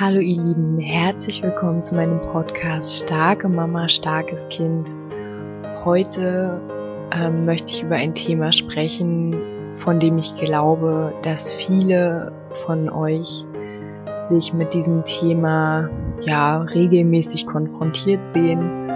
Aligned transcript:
Hallo 0.00 0.18
ihr 0.18 0.40
Lieben, 0.40 0.80
herzlich 0.80 1.42
willkommen 1.42 1.84
zu 1.84 1.94
meinem 1.94 2.22
Podcast 2.22 3.04
Starke 3.04 3.50
Mama, 3.50 3.86
starkes 3.90 4.48
Kind. 4.48 4.94
Heute 5.84 6.58
ähm, 7.12 7.44
möchte 7.44 7.74
ich 7.74 7.82
über 7.82 7.96
ein 7.96 8.14
Thema 8.14 8.50
sprechen, 8.50 9.36
von 9.74 10.00
dem 10.00 10.16
ich 10.16 10.36
glaube, 10.36 11.12
dass 11.20 11.52
viele 11.52 12.32
von 12.64 12.88
euch 12.88 13.44
sich 14.30 14.54
mit 14.54 14.72
diesem 14.72 15.04
Thema 15.04 15.90
ja 16.22 16.62
regelmäßig 16.62 17.46
konfrontiert 17.46 18.26
sehen 18.26 18.88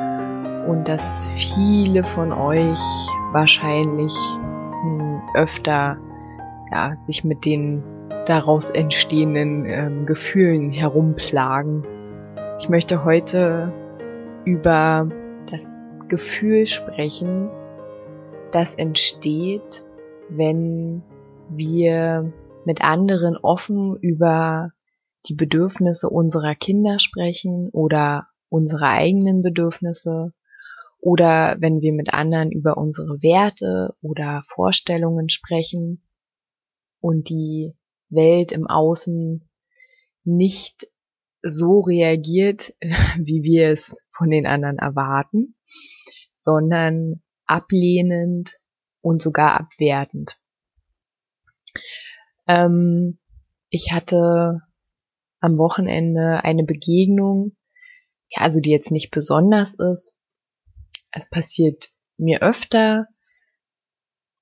und 0.66 0.88
dass 0.88 1.30
viele 1.36 2.02
von 2.02 2.32
euch 2.32 2.80
wahrscheinlich 3.32 4.14
mh, 4.82 5.20
hm, 5.20 5.20
öfter 5.34 5.98
ja, 6.72 6.94
sich 7.02 7.24
mit 7.24 7.44
den 7.44 7.82
daraus 8.24 8.70
entstehenden 8.70 9.64
ähm, 9.66 10.06
Gefühlen 10.06 10.72
herumplagen. 10.72 11.84
Ich 12.58 12.68
möchte 12.68 13.04
heute 13.04 13.72
über 14.44 15.08
das 15.50 15.72
Gefühl 16.08 16.66
sprechen, 16.66 17.50
das 18.52 18.74
entsteht, 18.74 19.84
wenn 20.28 21.02
wir 21.50 22.32
mit 22.64 22.82
anderen 22.82 23.36
offen 23.36 23.96
über 23.96 24.70
die 25.26 25.34
Bedürfnisse 25.34 26.08
unserer 26.08 26.54
Kinder 26.54 26.98
sprechen 26.98 27.70
oder 27.70 28.28
unsere 28.48 28.86
eigenen 28.86 29.42
Bedürfnisse 29.42 30.32
oder 31.00 31.56
wenn 31.58 31.80
wir 31.80 31.92
mit 31.92 32.14
anderen 32.14 32.50
über 32.50 32.76
unsere 32.76 33.22
Werte 33.22 33.94
oder 34.00 34.42
Vorstellungen 34.46 35.28
sprechen 35.28 36.02
und 37.00 37.28
die 37.28 37.74
Welt 38.14 38.52
im 38.52 38.66
Außen 38.66 39.48
nicht 40.24 40.88
so 41.42 41.80
reagiert, 41.80 42.74
wie 43.18 43.42
wir 43.42 43.70
es 43.70 43.94
von 44.10 44.30
den 44.30 44.46
anderen 44.46 44.78
erwarten, 44.78 45.56
sondern 46.32 47.22
ablehnend 47.46 48.58
und 49.00 49.20
sogar 49.20 49.60
abwertend. 49.60 50.38
Ähm, 52.46 53.18
ich 53.68 53.92
hatte 53.92 54.60
am 55.40 55.58
Wochenende 55.58 56.42
eine 56.42 56.64
Begegnung, 56.64 57.56
ja, 58.30 58.42
also 58.42 58.60
die 58.60 58.70
jetzt 58.70 58.90
nicht 58.90 59.10
besonders 59.10 59.74
ist. 59.74 60.16
Es 61.10 61.28
passiert 61.28 61.90
mir 62.16 62.42
öfter, 62.42 63.06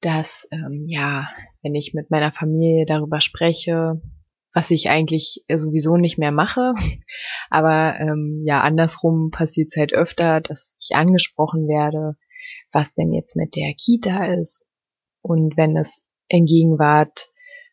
dass 0.03 0.47
ähm, 0.51 0.87
ja, 0.89 1.29
wenn 1.63 1.75
ich 1.75 1.95
mit 1.95 2.11
meiner 2.11 2.33
Familie 2.33 2.85
darüber 2.85 3.21
spreche, 3.21 4.03
was 4.53 4.71
ich 4.71 4.91
eigentlich 4.91 5.45
sowieso 5.51 5.97
nicht 5.97 6.19
mehr 6.19 6.33
mache, 6.33 6.75
aber 7.51 7.99
ähm, 7.99 8.43
ja, 8.45 8.61
andersrum 8.61 9.31
passiert 9.31 9.69
es 9.71 9.79
halt 9.79 9.95
öfter, 9.95 10.41
dass 10.41 10.75
ich 10.79 10.95
angesprochen 10.95 11.69
werde, 11.69 12.17
was 12.73 12.93
denn 12.95 13.13
jetzt 13.13 13.37
mit 13.37 13.57
der 13.57 13.73
Kita 13.75 14.27
ist. 14.27 14.67
Und 15.23 15.57
wenn 15.57 15.77
es 15.77 16.03
in 16.29 16.45
Gegenwart 16.47 17.31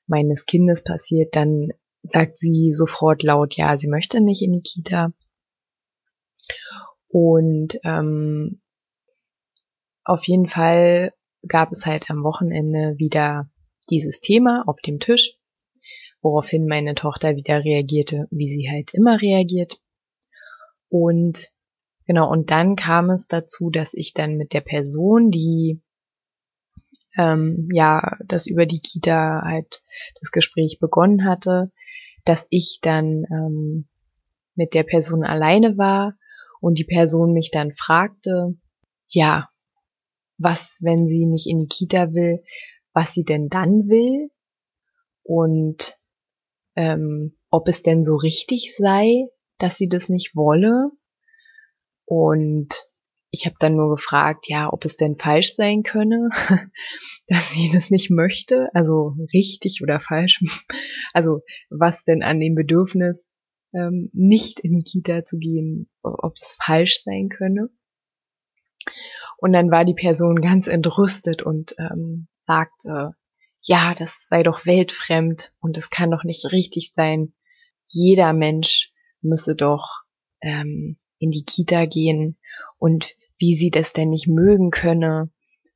meines 0.08 0.46
Kindes 0.46 0.84
passiert, 0.84 1.36
dann 1.36 1.70
sagt 2.04 2.40
sie 2.40 2.72
sofort 2.72 3.24
laut, 3.24 3.56
ja, 3.56 3.78
sie 3.78 3.88
möchte 3.88 4.22
nicht 4.22 4.42
in 4.42 4.54
die 4.54 4.62
Kita. 4.62 5.12
Und 7.08 7.80
ähm, 7.84 8.62
auf 10.04 10.28
jeden 10.28 10.48
Fall 10.48 11.14
gab 11.48 11.72
es 11.72 11.86
halt 11.86 12.10
am 12.10 12.24
Wochenende 12.24 12.96
wieder 12.98 13.50
dieses 13.90 14.22
Thema 14.22 14.64
auf 14.68 14.80
dem 14.82 15.00
Tisch, 15.00 15.36
woraufhin 16.22 16.68
meine 16.68 16.96
Tochter 16.96 17.36
wieder 17.36 17.64
reagierte, 17.64 18.28
wie 18.32 18.48
sie 18.48 18.70
halt 18.70 18.94
immer 18.94 19.22
reagiert. 19.22 19.80
Und 20.90 21.50
genau, 22.06 22.30
und 22.30 22.52
dann 22.52 22.76
kam 22.76 23.10
es 23.10 23.28
dazu, 23.28 23.70
dass 23.70 23.94
ich 23.94 24.14
dann 24.14 24.36
mit 24.36 24.54
der 24.54 24.62
Person, 24.62 25.32
die 25.32 25.82
ähm, 27.18 27.70
ja 27.72 28.18
das 28.26 28.48
über 28.48 28.66
die 28.66 28.82
Kita 28.82 29.42
halt 29.44 29.84
das 30.20 30.32
Gespräch 30.32 30.80
begonnen 30.80 31.26
hatte, 31.26 31.72
dass 32.26 32.48
ich 32.50 32.80
dann 32.82 33.26
ähm, 33.32 33.88
mit 34.56 34.74
der 34.74 34.84
Person 34.84 35.24
alleine 35.24 35.78
war 35.78 36.16
und 36.62 36.80
die 36.80 36.86
Person 36.86 37.34
mich 37.34 37.52
dann 37.52 37.74
fragte, 37.74 38.56
ja, 39.08 39.49
was, 40.40 40.80
wenn 40.82 41.08
sie 41.08 41.26
nicht 41.26 41.48
in 41.48 41.60
die 41.60 41.68
Kita 41.68 42.14
will, 42.14 42.44
was 42.94 43.14
sie 43.14 43.24
denn 43.24 43.50
dann 43.50 43.88
will 43.88 44.32
und 45.24 45.98
ähm, 46.76 47.38
ob 47.52 47.68
es 47.68 47.84
denn 47.84 48.04
so 48.04 48.16
richtig 48.16 48.76
sei, 48.76 49.28
dass 49.58 49.78
sie 49.78 49.88
das 49.88 50.10
nicht 50.10 50.36
wolle. 50.36 50.92
Und 52.06 52.74
ich 53.32 53.46
habe 53.46 53.56
dann 53.60 53.76
nur 53.76 53.96
gefragt, 53.96 54.48
ja, 54.48 54.72
ob 54.72 54.86
es 54.86 54.96
denn 54.96 55.18
falsch 55.18 55.54
sein 55.56 55.84
könne, 55.84 56.30
dass 57.28 57.52
sie 57.52 57.70
das 57.72 57.92
nicht 57.92 58.10
möchte, 58.10 58.70
also 58.74 59.16
richtig 59.34 59.82
oder 59.84 60.00
falsch. 60.00 60.44
Also 61.14 61.42
was 61.70 62.04
denn 62.04 62.22
an 62.22 62.40
dem 62.40 62.54
Bedürfnis, 62.54 63.36
ähm, 63.74 64.10
nicht 64.14 64.60
in 64.60 64.78
die 64.78 64.84
Kita 64.84 65.26
zu 65.26 65.38
gehen, 65.38 65.90
ob 66.02 66.36
es 66.36 66.56
falsch 66.62 67.02
sein 67.04 67.30
könne. 67.30 67.70
Und 69.42 69.54
dann 69.54 69.72
war 69.72 69.86
die 69.86 69.94
Person 69.94 70.42
ganz 70.42 70.68
entrüstet 70.68 71.42
und 71.42 71.76
ähm, 71.78 72.28
sagte, 72.42 73.14
ja, 73.62 73.94
das 73.94 74.28
sei 74.28 74.44
doch 74.44 74.66
weltfremd 74.66 75.54
und 75.60 75.78
es 75.78 75.90
kann 75.90 76.12
doch 76.12 76.24
nicht 76.24 76.52
richtig 76.52 76.94
sein. 76.96 77.34
Jeder 77.86 78.34
Mensch 78.34 78.92
müsse 79.22 79.56
doch 79.56 80.04
ähm, 80.42 80.98
in 81.20 81.32
die 81.32 81.44
Kita 81.44 81.86
gehen 81.86 82.38
und 82.78 83.16
wie 83.38 83.56
sie 83.56 83.72
das 83.72 83.94
denn 83.94 84.10
nicht 84.10 84.28
mögen 84.28 84.72
könne. 84.72 85.32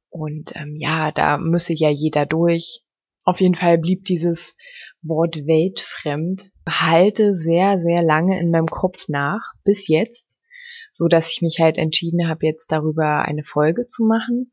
Und 0.09 0.55
ähm, 0.55 0.75
ja, 0.75 1.11
da 1.11 1.37
müsse 1.37 1.73
ja 1.73 1.89
jeder 1.89 2.25
durch. 2.25 2.83
Auf 3.23 3.39
jeden 3.39 3.55
Fall 3.55 3.77
blieb 3.77 4.05
dieses 4.05 4.55
Wort 5.01 5.35
weltfremd, 5.47 6.51
halte 6.67 7.35
sehr, 7.35 7.79
sehr 7.79 8.03
lange 8.03 8.39
in 8.39 8.51
meinem 8.51 8.67
Kopf 8.67 9.07
nach, 9.07 9.41
bis 9.63 9.87
jetzt 9.87 10.37
so 10.93 11.07
dass 11.07 11.31
ich 11.31 11.41
mich 11.41 11.59
halt 11.59 11.77
entschieden 11.77 12.29
habe, 12.29 12.45
jetzt 12.45 12.71
darüber 12.71 13.23
eine 13.23 13.43
Folge 13.43 13.87
zu 13.87 14.03
machen. 14.03 14.51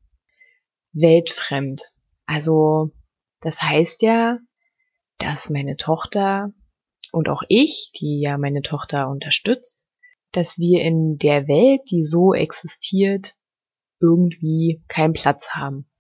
Weltfremd. 0.93 1.83
Also 2.25 2.93
das 3.41 3.63
heißt 3.63 4.01
ja, 4.01 4.39
dass 5.19 5.51
meine 5.51 5.77
Tochter 5.77 6.53
und 7.13 7.29
auch 7.29 7.43
ich, 7.49 7.93
die 7.95 8.21
ja 8.21 8.39
meine 8.39 8.63
Tochter 8.63 9.09
unterstützt, 9.09 9.85
dass 10.33 10.57
wir 10.59 10.83
in 10.83 11.19
der 11.19 11.47
Welt, 11.47 11.83
die 11.91 12.03
so 12.03 12.33
existiert, 12.33 13.35
irgendwie 14.01 14.83
keinen 14.89 15.13
Platz 15.13 15.51
haben. 15.51 15.91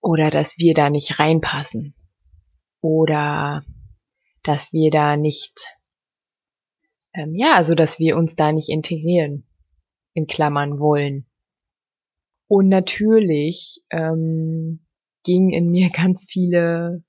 Oder 0.00 0.30
dass 0.30 0.58
wir 0.58 0.74
da 0.74 0.90
nicht 0.90 1.20
reinpassen. 1.20 1.94
Oder 2.80 3.64
dass 4.42 4.72
wir 4.72 4.90
da 4.90 5.16
nicht 5.16 5.73
ähm, 7.14 7.34
ja, 7.34 7.54
also 7.54 7.74
dass 7.74 7.98
wir 7.98 8.16
uns 8.16 8.36
da 8.36 8.52
nicht 8.52 8.68
integrieren, 8.68 9.46
in 10.12 10.26
Klammern 10.26 10.78
wollen. 10.78 11.26
Und 12.48 12.68
natürlich 12.68 13.82
ähm, 13.90 14.84
gingen 15.24 15.50
in 15.50 15.70
mir 15.70 15.90
ganz 15.94 16.26
viele 16.28 17.04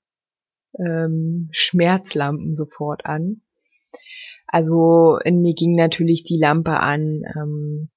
ähm, 0.78 1.48
Schmerzlampen 1.50 2.56
sofort 2.56 3.04
an. 3.04 3.42
Also 4.46 5.18
in 5.24 5.42
mir 5.42 5.54
ging 5.54 5.74
natürlich 5.74 6.22
die 6.22 6.38
Lampe 6.38 6.78
an, 6.78 7.22
ähm, 7.34 7.90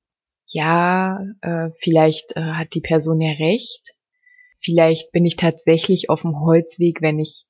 ja, 0.48 1.24
äh, 1.42 1.70
vielleicht 1.80 2.36
äh, 2.36 2.42
hat 2.42 2.74
die 2.74 2.82
Person 2.82 3.22
ja 3.22 3.34
recht. 3.34 3.96
Vielleicht 4.60 5.12
bin 5.12 5.26
ich 5.26 5.36
tatsächlich 5.36 6.10
auf 6.10 6.24
dem 6.24 6.40
Holzweg, 6.40 7.02
wenn 7.02 7.20
ich 7.20 7.46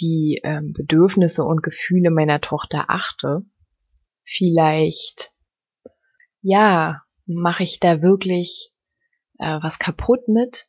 die 0.00 0.40
ähm, 0.42 0.72
Bedürfnisse 0.72 1.44
und 1.44 1.62
Gefühle 1.62 2.10
meiner 2.10 2.40
Tochter 2.40 2.86
achte 2.88 3.44
vielleicht, 4.30 5.32
ja, 6.40 7.02
mache 7.26 7.64
ich 7.64 7.80
da 7.80 8.00
wirklich 8.00 8.70
äh, 9.38 9.58
was 9.60 9.78
kaputt 9.78 10.28
mit. 10.28 10.68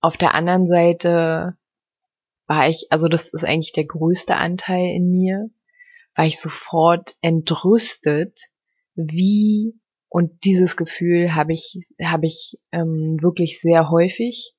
Auf 0.00 0.16
der 0.16 0.34
anderen 0.34 0.68
Seite 0.68 1.56
war 2.46 2.68
ich, 2.68 2.88
also 2.90 3.08
das 3.08 3.28
ist 3.28 3.44
eigentlich 3.44 3.72
der 3.72 3.86
größte 3.86 4.36
Anteil 4.36 4.94
in 4.94 5.10
mir, 5.10 5.48
war 6.14 6.26
ich 6.26 6.40
sofort 6.40 7.16
entrüstet, 7.20 8.50
wie 8.94 9.78
und 10.08 10.44
dieses 10.44 10.76
Gefühl 10.76 11.34
habe 11.34 11.52
ich 11.52 11.80
habe 12.02 12.26
ich 12.26 12.58
ähm, 12.72 13.18
wirklich 13.20 13.60
sehr 13.60 13.90
häufig, 13.90 14.54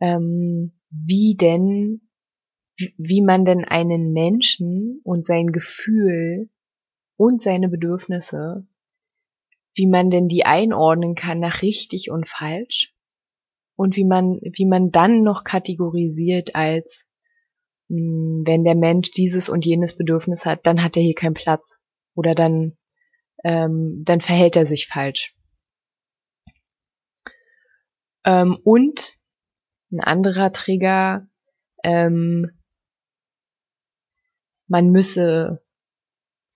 ähm, 0.00 0.78
wie 0.90 1.36
denn 1.36 2.08
wie 2.96 3.22
man 3.22 3.44
denn 3.44 3.64
einen 3.64 4.12
Menschen 4.12 5.00
und 5.02 5.26
sein 5.26 5.48
Gefühl 5.48 6.48
und 7.18 7.42
seine 7.42 7.68
Bedürfnisse, 7.68 8.66
wie 9.74 9.86
man 9.86 10.08
denn 10.08 10.28
die 10.28 10.46
einordnen 10.46 11.14
kann 11.14 11.40
nach 11.40 11.60
richtig 11.62 12.10
und 12.10 12.26
falsch 12.26 12.94
und 13.76 13.96
wie 13.96 14.04
man, 14.04 14.40
wie 14.40 14.64
man 14.64 14.90
dann 14.90 15.22
noch 15.22 15.44
kategorisiert 15.44 16.54
als 16.54 17.06
hm, 17.88 18.44
wenn 18.46 18.64
der 18.64 18.76
Mensch 18.76 19.10
dieses 19.10 19.48
und 19.48 19.66
jenes 19.66 19.96
Bedürfnis 19.96 20.46
hat, 20.46 20.64
dann 20.66 20.82
hat 20.82 20.96
er 20.96 21.02
hier 21.02 21.14
keinen 21.14 21.34
Platz 21.34 21.80
oder 22.14 22.34
dann, 22.34 22.78
ähm, 23.44 24.02
dann 24.04 24.20
verhält 24.20 24.56
er 24.56 24.66
sich 24.66 24.86
falsch. 24.86 25.34
Ähm, 28.24 28.58
und 28.62 29.16
ein 29.90 30.00
anderer 30.00 30.52
Trigger, 30.52 31.26
ähm, 31.82 32.50
man 34.68 34.90
müsse 34.90 35.64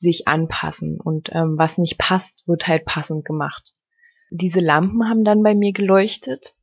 sich 0.03 0.29
anpassen 0.29 1.01
und 1.01 1.31
ähm, 1.33 1.55
was 1.57 1.79
nicht 1.79 1.97
passt, 1.99 2.43
wird 2.47 2.67
halt 2.69 2.85
passend 2.85 3.25
gemacht. 3.25 3.73
Diese 4.31 4.61
Lampen 4.61 5.09
haben 5.09 5.25
dann 5.25 5.43
bei 5.43 5.55
mir 5.55 5.73
geleuchtet 5.73 6.55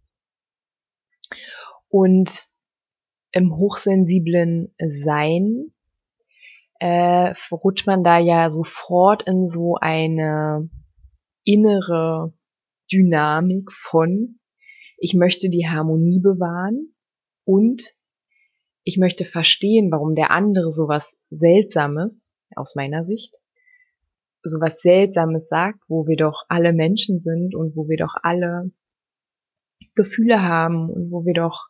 und 1.87 2.47
im 3.31 3.55
hochsensiblen 3.55 4.73
Sein 4.79 5.73
äh, 6.79 7.33
rutscht 7.51 7.87
man 7.87 8.03
da 8.03 8.19
ja 8.19 8.49
sofort 8.49 9.23
in 9.23 9.49
so 9.49 9.75
eine 9.75 10.69
innere 11.43 12.33
Dynamik 12.91 13.71
von, 13.71 14.39
ich 14.97 15.13
möchte 15.13 15.49
die 15.49 15.67
Harmonie 15.67 16.19
bewahren 16.19 16.93
und 17.45 17.95
ich 18.83 18.97
möchte 18.97 19.25
verstehen, 19.25 19.91
warum 19.91 20.15
der 20.15 20.31
andere 20.31 20.71
sowas 20.71 21.17
Seltsames, 21.29 22.28
aus 22.55 22.75
meiner 22.75 23.05
Sicht, 23.05 23.37
sowas 24.43 24.81
Seltsames 24.81 25.47
sagt, 25.47 25.79
wo 25.87 26.07
wir 26.07 26.17
doch 26.17 26.45
alle 26.47 26.73
Menschen 26.73 27.19
sind 27.19 27.55
und 27.55 27.75
wo 27.75 27.87
wir 27.87 27.97
doch 27.97 28.15
alle 28.21 28.71
Gefühle 29.95 30.41
haben 30.41 30.89
und 30.89 31.11
wo 31.11 31.25
wir 31.25 31.33
doch 31.33 31.67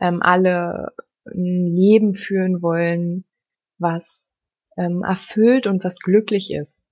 ähm, 0.00 0.22
alle 0.22 0.92
ein 1.24 1.66
Leben 1.74 2.14
führen 2.14 2.62
wollen, 2.62 3.24
was 3.78 4.34
ähm, 4.76 5.02
erfüllt 5.02 5.66
und 5.66 5.82
was 5.84 5.98
glücklich 5.98 6.52
ist. 6.52 6.84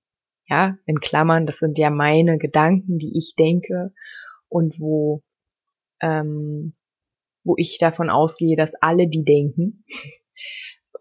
Ja, 0.47 0.77
in 0.85 1.01
Klammern, 1.01 1.47
das 1.47 1.59
sind 1.59 1.79
ja 1.79 1.91
meine 1.91 2.37
Gedanken, 2.39 2.99
die 2.99 3.17
ich 3.17 3.35
denke 3.39 3.93
und 4.49 4.79
wo, 4.79 5.23
ähm, 6.01 6.75
wo 7.45 7.55
ich 7.57 7.79
davon 7.79 8.11
ausgehe, 8.11 8.57
dass 8.57 8.75
alle 8.81 9.09
die 9.09 9.25
denken, 9.25 9.85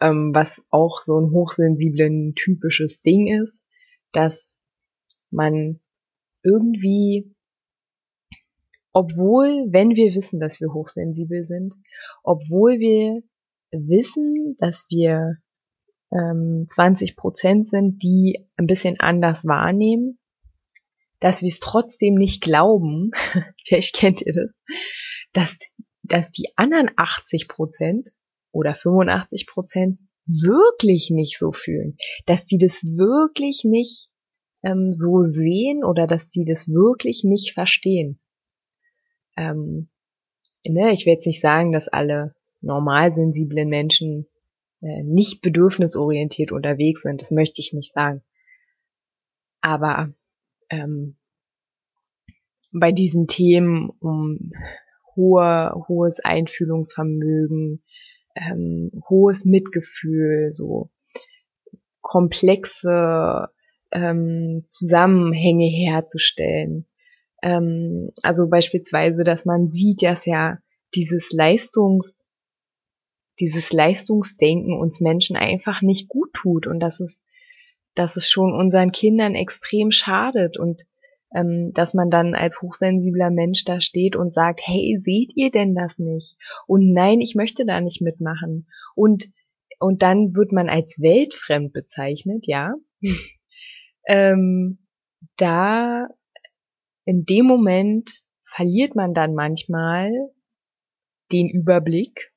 ähm, 0.02 0.32
was 0.34 0.64
auch 0.70 1.02
so 1.02 1.20
ein 1.20 1.32
hochsensiblen 1.32 2.36
typisches 2.36 3.02
Ding 3.02 3.28
ist, 3.28 3.66
dass 4.12 4.58
man 5.32 5.80
irgendwie 6.44 7.34
obwohl, 8.94 9.66
wenn 9.72 9.96
wir 9.96 10.14
wissen, 10.14 10.40
dass 10.40 10.62
wir 10.62 10.72
hochsensibel 10.72 11.44
sind, 11.44 11.76
obwohl 12.24 12.80
wir 12.80 13.24
wissen, 13.72 14.56
dass 14.60 14.86
wir 14.90 15.34
ähm, 16.12 16.68
20 16.70 17.16
Prozent 17.16 17.70
sind, 17.70 18.04
die 18.04 18.48
ein 18.56 18.68
bisschen 18.68 19.00
anders 19.00 19.46
wahrnehmen, 19.46 20.20
dass 21.20 21.42
wir 21.42 21.50
es 21.50 21.60
trotzdem 21.60 22.14
nicht 22.14 22.42
glauben, 22.42 23.12
vielleicht 23.66 23.96
kennt 23.96 24.22
ihr 24.22 24.34
das, 24.34 24.54
dass, 25.34 25.58
dass 26.04 26.30
die 26.30 26.56
anderen 26.56 26.92
80 26.96 27.48
Prozent 27.48 28.10
oder 28.54 28.76
85 28.76 29.48
Prozent 29.48 30.00
wirklich 30.26 31.10
nicht 31.12 31.38
so 31.38 31.52
fühlen, 31.52 31.98
dass 32.26 32.46
die 32.46 32.58
das 32.58 32.84
wirklich 32.84 33.66
nicht 33.66 34.10
ähm, 34.64 34.94
so 34.94 35.24
sehen 35.24 35.84
oder 35.84 36.08
dass 36.08 36.30
die 36.30 36.46
das 36.46 36.70
wirklich 36.70 37.26
nicht 37.26 37.54
verstehen 37.54 38.22
ähm, 39.38 39.90
ne, 40.66 40.92
ich 40.92 41.06
will 41.06 41.14
jetzt 41.14 41.26
nicht 41.26 41.42
sagen, 41.42 41.72
dass 41.72 41.88
alle 41.88 42.36
normalsensiblen 42.62 43.68
Menschen 43.68 44.28
äh, 44.82 45.04
nicht 45.04 45.42
bedürfnisorientiert 45.42 46.52
unterwegs 46.52 47.02
sind. 47.02 47.22
Das 47.22 47.32
möchte 47.32 47.62
ich 47.62 47.74
nicht 47.74 47.94
sagen. 47.94 48.24
Aber 49.62 50.14
ähm, 50.70 51.18
bei 52.72 52.92
diesen 52.92 53.28
Themen 53.28 53.90
um 54.00 54.52
hohe, 55.16 55.74
hohes 55.88 56.20
Einfühlungsvermögen, 56.20 57.84
ähm, 58.36 58.92
hohes 59.10 59.46
Mitgefühl, 59.46 60.52
so 60.52 60.90
komplexe 62.02 63.50
ähm, 63.92 64.64
Zusammenhänge 64.66 65.68
herzustellen, 65.68 66.88
ähm, 67.44 68.12
also 68.24 68.48
beispielsweise, 68.48 69.24
dass 69.24 69.46
man 69.46 69.70
sieht, 69.70 70.02
dass 70.02 70.26
ja 70.26 70.58
dieses 70.96 71.32
Leistungs, 71.32 72.26
dieses 73.40 73.74
Leistungsdenken 73.74 74.80
uns 74.80 75.02
Menschen 75.02 75.36
einfach 75.36 75.82
nicht 75.82 76.08
gut 76.08 76.34
tut 76.34 76.68
und 76.68 76.80
dass 76.80 77.02
es, 77.02 77.24
dass 77.96 78.16
es 78.16 78.30
schon 78.30 78.54
unseren 78.54 78.92
Kindern 78.92 79.36
extrem 79.36 79.92
schadet 79.92 80.58
und 80.58 80.84
dass 81.34 81.96
man 81.96 82.12
dann 82.12 82.36
als 82.36 82.62
hochsensibler 82.62 83.32
Mensch 83.32 83.66
da 83.66 83.82
steht 83.82 84.16
und 84.16 84.34
sagt, 84.34 84.62
hey, 84.64 85.00
seht 85.02 85.32
ihr 85.36 85.50
denn 85.50 85.74
das 85.74 85.98
nicht? 85.98 86.38
Und 86.68 86.94
nein, 86.94 87.22
ich 87.22 87.34
möchte 87.34 87.66
da 87.66 87.82
nicht 87.82 88.02
mitmachen. 88.02 88.68
Und, 88.96 89.32
und 89.80 90.04
dann 90.04 90.36
wird 90.36 90.52
man 90.52 90.70
als 90.70 91.02
weltfremd 91.02 91.74
bezeichnet, 91.74 92.46
ja. 92.46 92.76
ähm, 94.08 94.78
da 95.38 96.08
in 97.06 97.26
dem 97.26 97.46
Moment 97.46 98.22
verliert 98.46 98.96
man 98.96 99.16
dann 99.16 99.34
manchmal 99.34 100.12
den 101.32 101.50
Überblick, 101.50 102.32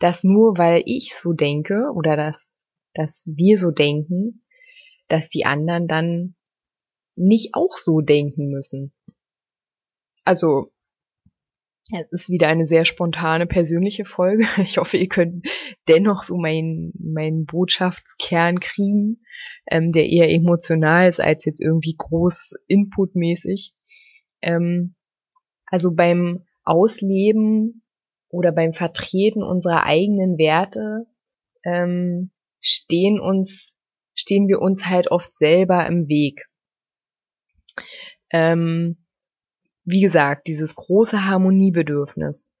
dass 0.00 0.24
nur 0.24 0.58
weil 0.58 0.82
ich 0.86 1.14
so 1.14 1.32
denke 1.32 1.92
oder 1.94 2.16
dass, 2.16 2.52
dass 2.94 3.24
wir 3.32 3.56
so 3.56 3.70
denken, 3.70 4.44
dass 5.06 5.28
die 5.28 5.44
anderen 5.44 5.86
dann 5.86 6.34
nicht 7.16 7.54
auch 7.54 7.74
so 7.74 8.00
denken 8.00 8.48
müssen. 8.48 8.92
Also 10.24 10.72
es 11.90 12.10
ist 12.12 12.30
wieder 12.30 12.48
eine 12.48 12.66
sehr 12.66 12.84
spontane 12.84 13.46
persönliche 13.46 14.04
Folge. 14.04 14.44
Ich 14.62 14.78
hoffe, 14.78 14.96
ihr 14.96 15.08
könnt 15.08 15.46
dennoch 15.88 16.22
so 16.22 16.36
meinen 16.36 16.92
meinen 16.98 17.44
Botschaftskern 17.44 18.60
kriegen, 18.60 19.24
ähm, 19.70 19.92
der 19.92 20.08
eher 20.08 20.30
emotional 20.30 21.08
ist 21.08 21.20
als 21.20 21.44
jetzt 21.44 21.60
irgendwie 21.60 21.94
groß 21.98 22.54
inputmäßig. 22.68 23.74
Ähm, 24.40 24.94
also 25.66 25.92
beim 25.92 26.46
Ausleben 26.64 27.82
oder 28.28 28.52
beim 28.52 28.72
Vertreten 28.72 29.42
unserer 29.42 29.84
eigenen 29.84 30.38
Werte 30.38 31.06
ähm, 31.64 32.30
stehen 32.60 33.20
uns 33.20 33.74
stehen 34.14 34.46
wir 34.46 34.60
uns 34.60 34.86
halt 34.86 35.10
oft 35.10 35.34
selber 35.34 35.86
im 35.86 36.06
Weg. 36.08 36.46
Ähm, 38.30 38.96
wie 39.84 40.00
gesagt, 40.00 40.46
dieses 40.46 40.74
große 40.74 41.24
Harmoniebedürfnis, 41.24 42.52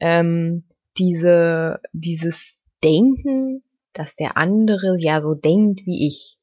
ähm, 0.00 0.64
diese, 0.96 1.80
dieses 1.92 2.58
Denken, 2.82 3.62
dass 3.92 4.16
der 4.16 4.36
andere 4.36 4.94
ja 4.98 5.20
so 5.20 5.34
denkt 5.34 5.86
wie 5.86 6.06
ich. 6.06 6.38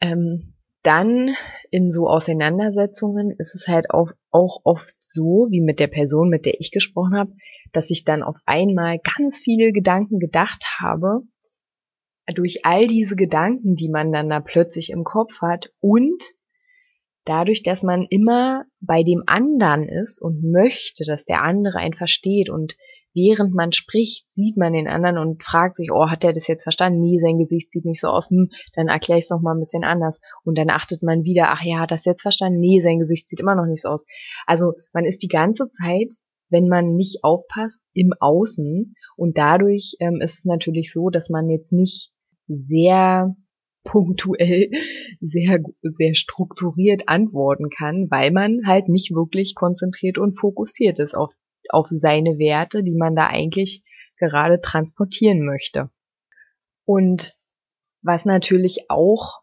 Ähm, 0.00 0.54
dann 0.82 1.34
in 1.70 1.90
so 1.90 2.08
Auseinandersetzungen 2.08 3.32
ist 3.32 3.54
es 3.54 3.66
halt 3.66 3.90
auch, 3.90 4.12
auch 4.30 4.60
oft 4.64 4.94
so, 5.00 5.48
wie 5.50 5.60
mit 5.60 5.80
der 5.80 5.88
Person, 5.88 6.28
mit 6.28 6.46
der 6.46 6.60
ich 6.60 6.70
gesprochen 6.70 7.16
habe, 7.16 7.32
dass 7.72 7.90
ich 7.90 8.04
dann 8.04 8.22
auf 8.22 8.36
einmal 8.46 8.98
ganz 8.98 9.38
viele 9.40 9.72
Gedanken 9.72 10.18
gedacht 10.20 10.64
habe, 10.80 11.22
durch 12.34 12.64
all 12.64 12.86
diese 12.86 13.16
Gedanken, 13.16 13.74
die 13.74 13.88
man 13.88 14.12
dann 14.12 14.28
da 14.28 14.40
plötzlich 14.40 14.90
im 14.90 15.04
Kopf 15.04 15.40
hat 15.40 15.72
und 15.80 16.22
dadurch, 17.28 17.62
dass 17.62 17.82
man 17.82 18.06
immer 18.08 18.64
bei 18.80 19.02
dem 19.02 19.22
anderen 19.26 19.88
ist 19.88 20.20
und 20.20 20.42
möchte, 20.42 21.04
dass 21.04 21.24
der 21.24 21.42
andere 21.42 21.78
einen 21.78 21.94
versteht 21.94 22.50
und 22.50 22.76
während 23.14 23.54
man 23.54 23.72
spricht, 23.72 24.32
sieht 24.32 24.56
man 24.56 24.72
den 24.72 24.88
anderen 24.88 25.18
und 25.18 25.42
fragt 25.42 25.76
sich, 25.76 25.90
oh, 25.92 26.08
hat 26.08 26.22
der 26.22 26.32
das 26.32 26.46
jetzt 26.46 26.62
verstanden? 26.62 27.00
Nee, 27.00 27.18
sein 27.18 27.38
Gesicht 27.38 27.72
sieht 27.72 27.84
nicht 27.84 28.00
so 28.00 28.08
aus. 28.08 28.30
Hm, 28.30 28.50
dann 28.74 28.88
erkläre 28.88 29.18
ich 29.18 29.24
es 29.24 29.30
nochmal 29.30 29.56
ein 29.56 29.60
bisschen 29.60 29.84
anders. 29.84 30.20
Und 30.44 30.56
dann 30.56 30.70
achtet 30.70 31.02
man 31.02 31.24
wieder, 31.24 31.48
ach 31.48 31.62
ja, 31.62 31.80
hat 31.80 31.90
das 31.90 32.04
jetzt 32.04 32.22
verstanden? 32.22 32.60
Nee, 32.60 32.80
sein 32.80 32.98
Gesicht 32.98 33.28
sieht 33.28 33.40
immer 33.40 33.54
noch 33.54 33.66
nicht 33.66 33.82
so 33.82 33.88
aus. 33.88 34.06
Also 34.46 34.74
man 34.92 35.04
ist 35.04 35.22
die 35.22 35.28
ganze 35.28 35.70
Zeit, 35.72 36.14
wenn 36.50 36.68
man 36.68 36.94
nicht 36.94 37.24
aufpasst, 37.24 37.80
im 37.92 38.12
Außen. 38.18 38.94
Und 39.16 39.38
dadurch 39.38 39.96
ähm, 40.00 40.20
ist 40.22 40.38
es 40.38 40.44
natürlich 40.44 40.92
so, 40.92 41.10
dass 41.10 41.28
man 41.28 41.48
jetzt 41.48 41.72
nicht 41.72 42.12
sehr 42.46 43.34
punktuell 43.88 44.70
sehr, 45.20 45.60
sehr 45.82 46.14
strukturiert 46.14 47.08
antworten 47.08 47.70
kann, 47.70 48.10
weil 48.10 48.30
man 48.30 48.66
halt 48.66 48.88
nicht 48.88 49.12
wirklich 49.12 49.54
konzentriert 49.54 50.18
und 50.18 50.38
fokussiert 50.38 50.98
ist 50.98 51.14
auf, 51.14 51.32
auf 51.70 51.86
seine 51.88 52.38
Werte, 52.38 52.84
die 52.84 52.94
man 52.94 53.16
da 53.16 53.26
eigentlich 53.26 53.82
gerade 54.18 54.60
transportieren 54.60 55.44
möchte. 55.44 55.90
Und 56.84 57.34
was 58.02 58.24
natürlich 58.24 58.90
auch 58.90 59.40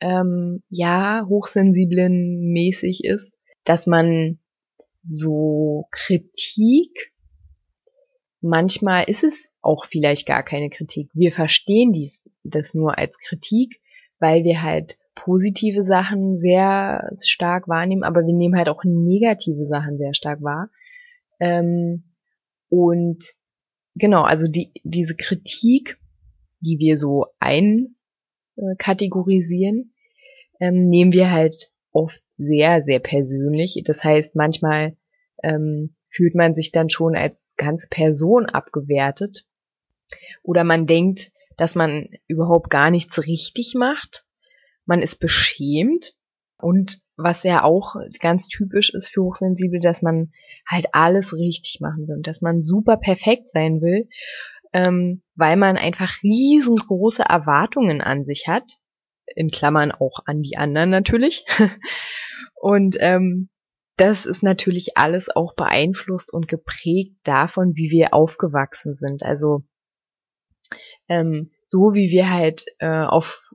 ähm, 0.00 0.62
ja 0.68 1.22
hochsensiblen 1.26 2.52
mäßig 2.52 3.04
ist, 3.04 3.34
dass 3.64 3.86
man 3.86 4.38
so 5.02 5.86
Kritik 5.90 7.12
manchmal 8.40 9.04
ist 9.04 9.24
es 9.24 9.49
auch 9.62 9.84
vielleicht 9.84 10.26
gar 10.26 10.42
keine 10.42 10.70
Kritik. 10.70 11.10
Wir 11.12 11.32
verstehen 11.32 11.92
dies, 11.92 12.22
das 12.44 12.72
nur 12.74 12.96
als 12.98 13.18
Kritik, 13.18 13.80
weil 14.18 14.44
wir 14.44 14.62
halt 14.62 14.98
positive 15.14 15.82
Sachen 15.82 16.38
sehr 16.38 17.10
stark 17.20 17.68
wahrnehmen, 17.68 18.04
aber 18.04 18.26
wir 18.26 18.34
nehmen 18.34 18.56
halt 18.56 18.68
auch 18.68 18.84
negative 18.84 19.64
Sachen 19.64 19.98
sehr 19.98 20.14
stark 20.14 20.42
wahr. 20.42 20.70
Ähm, 21.40 22.04
und 22.68 23.34
genau, 23.94 24.22
also 24.22 24.48
die, 24.48 24.72
diese 24.84 25.16
Kritik, 25.16 25.98
die 26.60 26.78
wir 26.78 26.96
so 26.96 27.26
einkategorisieren, 27.38 29.92
ähm, 30.60 30.88
nehmen 30.88 31.12
wir 31.12 31.30
halt 31.30 31.70
oft 31.92 32.22
sehr, 32.30 32.82
sehr 32.82 33.00
persönlich. 33.00 33.82
Das 33.84 34.04
heißt, 34.04 34.36
manchmal 34.36 34.96
ähm, 35.42 35.92
fühlt 36.08 36.34
man 36.34 36.54
sich 36.54 36.72
dann 36.72 36.90
schon 36.90 37.16
als 37.16 37.54
ganze 37.56 37.88
Person 37.88 38.46
abgewertet. 38.46 39.46
Oder 40.42 40.64
man 40.64 40.86
denkt, 40.86 41.32
dass 41.56 41.74
man 41.74 42.08
überhaupt 42.26 42.70
gar 42.70 42.90
nichts 42.90 43.26
richtig 43.26 43.74
macht. 43.76 44.24
Man 44.86 45.02
ist 45.02 45.20
beschämt. 45.20 46.14
Und 46.56 47.00
was 47.16 47.42
ja 47.42 47.64
auch 47.64 47.96
ganz 48.20 48.48
typisch 48.48 48.92
ist 48.92 49.08
für 49.08 49.22
Hochsensible, 49.22 49.80
dass 49.80 50.02
man 50.02 50.32
halt 50.66 50.88
alles 50.92 51.34
richtig 51.34 51.78
machen 51.80 52.06
will 52.06 52.16
und 52.16 52.26
dass 52.26 52.40
man 52.40 52.62
super 52.62 52.96
perfekt 52.96 53.50
sein 53.50 53.80
will, 53.80 54.08
ähm, 54.72 55.22
weil 55.34 55.56
man 55.56 55.76
einfach 55.76 56.22
riesengroße 56.22 57.22
Erwartungen 57.22 58.00
an 58.00 58.24
sich 58.24 58.44
hat, 58.46 58.78
in 59.34 59.50
Klammern 59.50 59.92
auch 59.92 60.20
an 60.26 60.42
die 60.42 60.56
anderen 60.56 60.90
natürlich. 60.90 61.44
und 62.54 62.96
ähm, 63.00 63.48
das 63.96 64.24
ist 64.24 64.42
natürlich 64.42 64.96
alles 64.96 65.28
auch 65.28 65.54
beeinflusst 65.54 66.32
und 66.32 66.48
geprägt 66.48 67.16
davon, 67.22 67.74
wie 67.74 67.90
wir 67.90 68.14
aufgewachsen 68.14 68.94
sind. 68.94 69.22
Also 69.22 69.62
ähm, 71.10 71.50
so 71.66 71.92
wie 71.92 72.10
wir 72.10 72.30
halt 72.30 72.64
äh, 72.78 73.04
auf 73.04 73.52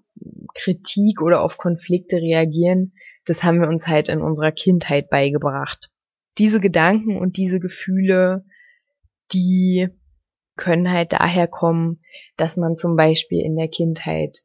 Kritik 0.53 1.21
oder 1.21 1.41
auf 1.41 1.57
Konflikte 1.57 2.17
reagieren, 2.17 2.93
das 3.25 3.43
haben 3.43 3.62
wir 3.62 3.69
uns 3.69 3.88
halt 3.88 4.09
in 4.09 4.21
unserer 4.21 4.51
Kindheit 4.51 5.09
beigebracht. 5.09 5.89
Diese 6.38 6.59
Gedanken 6.59 7.17
und 7.17 7.38
diese 7.38 7.59
Gefühle, 7.59 8.45
die 9.31 9.88
können 10.57 10.91
halt 10.91 11.13
daher 11.13 11.47
kommen, 11.47 12.01
dass 12.38 12.57
man 12.57 12.75
zum 12.75 12.95
Beispiel 12.97 13.41
in 13.41 13.55
der 13.55 13.69
Kindheit 13.69 14.39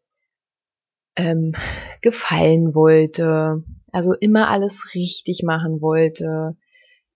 ähm, 1.17 1.53
gefallen 2.01 2.75
wollte, 2.75 3.65
also 3.93 4.15
immer 4.15 4.49
alles 4.49 4.95
richtig 4.95 5.43
machen 5.45 5.83
wollte, 5.83 6.57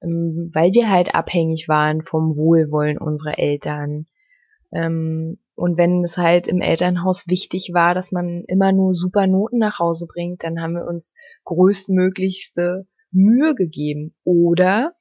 ähm, 0.02 0.50
weil 0.52 0.72
wir 0.72 0.90
halt 0.90 1.14
abhängig 1.14 1.68
waren 1.68 2.02
vom 2.02 2.36
Wohlwollen 2.36 2.98
unserer 2.98 3.38
Eltern. 3.38 4.06
Ähm, 4.72 5.38
und 5.56 5.76
wenn 5.78 6.04
es 6.04 6.16
halt 6.16 6.49
im 6.49 6.61
Elternhaus 6.61 7.28
wichtig 7.28 7.70
war, 7.73 7.94
dass 7.94 8.11
man 8.11 8.44
immer 8.49 8.73
nur 8.73 8.94
super 8.94 9.26
Noten 9.26 9.58
nach 9.58 9.78
Hause 9.78 10.06
bringt, 10.06 10.42
dann 10.42 10.61
haben 10.61 10.75
wir 10.75 10.87
uns 10.87 11.14
größtmöglichste 11.44 12.87
Mühe 13.12 13.54
gegeben. 13.54 14.14
Oder 14.25 14.94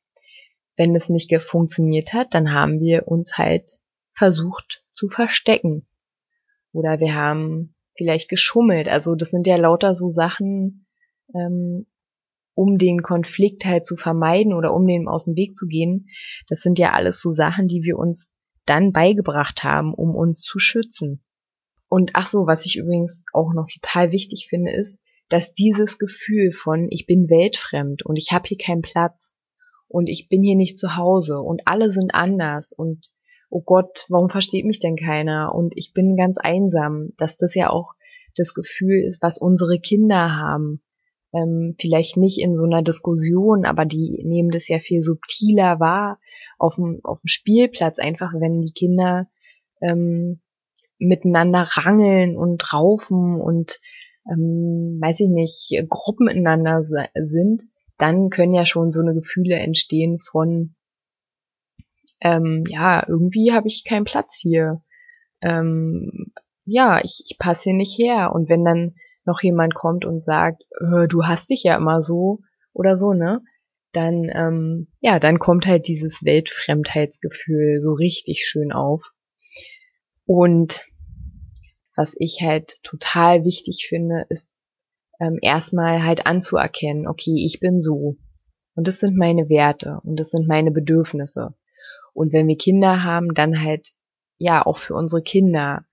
wenn 0.77 0.95
es 0.95 1.09
nicht 1.09 1.33
funktioniert 1.41 2.13
hat, 2.13 2.33
dann 2.33 2.53
haben 2.53 2.79
wir 2.79 3.07
uns 3.07 3.37
halt 3.37 3.79
versucht 4.15 4.83
zu 4.91 5.09
verstecken. 5.09 5.87
Oder 6.71 6.99
wir 6.99 7.15
haben 7.15 7.75
vielleicht 7.95 8.29
geschummelt. 8.29 8.87
Also 8.87 9.15
das 9.15 9.31
sind 9.31 9.47
ja 9.47 9.55
lauter 9.55 9.95
so 9.95 10.09
Sachen, 10.09 10.85
ähm, 11.33 11.87
um 12.55 12.77
den 12.77 13.01
Konflikt 13.01 13.65
halt 13.65 13.85
zu 13.85 13.95
vermeiden 13.95 14.53
oder 14.53 14.73
um 14.73 14.85
dem 14.85 15.07
aus 15.07 15.25
dem 15.25 15.35
Weg 15.35 15.55
zu 15.55 15.65
gehen. 15.65 16.09
Das 16.47 16.61
sind 16.61 16.77
ja 16.77 16.91
alles 16.91 17.19
so 17.19 17.31
Sachen, 17.31 17.67
die 17.67 17.81
wir 17.81 17.97
uns 17.97 18.32
dann 18.65 18.91
beigebracht 18.91 19.63
haben, 19.63 19.93
um 19.93 20.15
uns 20.15 20.41
zu 20.41 20.59
schützen. 20.59 21.23
Und 21.89 22.11
ach 22.13 22.27
so, 22.27 22.47
was 22.47 22.65
ich 22.65 22.77
übrigens 22.77 23.25
auch 23.33 23.53
noch 23.53 23.67
total 23.67 24.11
wichtig 24.11 24.47
finde, 24.49 24.71
ist, 24.71 24.97
dass 25.29 25.53
dieses 25.53 25.99
Gefühl 25.99 26.51
von 26.51 26.87
ich 26.89 27.05
bin 27.05 27.29
weltfremd 27.29 28.05
und 28.05 28.15
ich 28.15 28.31
habe 28.31 28.47
hier 28.47 28.57
keinen 28.57 28.81
Platz 28.81 29.35
und 29.87 30.07
ich 30.07 30.27
bin 30.29 30.43
hier 30.43 30.55
nicht 30.55 30.77
zu 30.77 30.95
Hause 30.95 31.39
und 31.39 31.61
alle 31.65 31.91
sind 31.91 32.13
anders 32.13 32.73
und 32.73 33.11
oh 33.49 33.61
Gott, 33.61 34.05
warum 34.09 34.29
versteht 34.29 34.65
mich 34.65 34.79
denn 34.79 34.95
keiner 34.95 35.53
und 35.53 35.73
ich 35.75 35.93
bin 35.93 36.15
ganz 36.15 36.37
einsam, 36.39 37.09
dass 37.17 37.37
das 37.37 37.53
ja 37.53 37.69
auch 37.69 37.93
das 38.35 38.53
Gefühl 38.55 39.03
ist, 39.05 39.21
was 39.21 39.37
unsere 39.37 39.79
Kinder 39.79 40.35
haben. 40.35 40.81
Ähm, 41.33 41.75
vielleicht 41.79 42.17
nicht 42.17 42.39
in 42.39 42.55
so 42.55 42.63
einer 42.63 42.83
Diskussion, 42.83 43.65
aber 43.65 43.85
die 43.85 44.23
nehmen 44.23 44.49
das 44.49 44.67
ja 44.67 44.79
viel 44.79 45.01
subtiler 45.01 45.79
wahr 45.79 46.19
auf 46.59 46.75
dem, 46.75 46.99
auf 47.03 47.19
dem 47.21 47.27
Spielplatz, 47.27 47.97
einfach 47.99 48.33
wenn 48.39 48.61
die 48.61 48.73
Kinder 48.73 49.27
ähm, 49.81 50.41
miteinander 50.99 51.67
rangeln 51.71 52.37
und 52.37 52.71
raufen 52.71 53.41
und 53.41 53.79
ähm, 54.31 54.99
weiß 55.01 55.19
ich 55.21 55.27
nicht, 55.27 55.75
Gruppen 55.89 56.27
ineinander 56.27 56.85
sind, 57.15 57.63
dann 57.97 58.29
können 58.29 58.53
ja 58.53 58.65
schon 58.65 58.91
so 58.91 59.01
eine 59.01 59.13
Gefühle 59.13 59.55
entstehen 59.55 60.19
von 60.19 60.75
ähm, 62.23 62.63
ja, 62.69 63.05
irgendwie 63.07 63.51
habe 63.51 63.67
ich 63.67 63.83
keinen 63.83 64.05
Platz 64.05 64.39
hier. 64.41 64.81
Ähm, 65.41 66.31
ja, 66.65 67.01
ich, 67.03 67.23
ich 67.27 67.37
passe 67.37 67.63
hier 67.63 67.73
nicht 67.73 67.97
her. 67.99 68.31
Und 68.33 68.49
wenn 68.49 68.63
dann 68.63 68.95
noch 69.25 69.41
jemand 69.41 69.73
kommt 69.73 70.05
und 70.05 70.23
sagt, 70.23 70.63
du 71.07 71.23
hast 71.23 71.49
dich 71.49 71.63
ja 71.63 71.75
immer 71.77 72.01
so 72.01 72.39
oder 72.73 72.95
so, 72.95 73.13
ne? 73.13 73.41
Dann, 73.91 74.29
ähm, 74.33 74.87
ja, 75.01 75.19
dann 75.19 75.37
kommt 75.37 75.67
halt 75.67 75.87
dieses 75.87 76.23
Weltfremdheitsgefühl 76.23 77.79
so 77.79 77.93
richtig 77.93 78.45
schön 78.45 78.71
auf. 78.71 79.03
Und 80.25 80.85
was 81.95 82.15
ich 82.17 82.39
halt 82.41 82.81
total 82.83 83.45
wichtig 83.45 83.85
finde, 83.87 84.25
ist 84.29 84.63
ähm, 85.19 85.37
erstmal 85.41 86.03
halt 86.03 86.25
anzuerkennen, 86.25 87.07
okay, 87.07 87.43
ich 87.45 87.59
bin 87.59 87.81
so. 87.81 88.17
Und 88.75 88.87
das 88.87 88.99
sind 88.99 89.15
meine 89.15 89.47
Werte 89.49 89.99
und 90.03 90.19
das 90.19 90.31
sind 90.31 90.47
meine 90.47 90.71
Bedürfnisse. 90.71 91.53
Und 92.13 92.33
wenn 92.33 92.47
wir 92.47 92.57
Kinder 92.57 93.03
haben, 93.03 93.35
dann 93.35 93.61
halt 93.61 93.89
ja 94.37 94.65
auch 94.65 94.77
für 94.77 94.95
unsere 94.95 95.21
Kinder. 95.21 95.85